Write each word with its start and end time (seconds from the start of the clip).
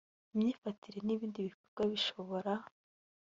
imyifatire 0.33 0.99
n 1.03 1.09
ibindi 1.15 1.39
bikorwa 1.47 1.83
bishobora 1.91 2.51